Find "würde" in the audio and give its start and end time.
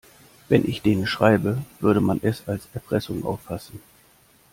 1.79-2.01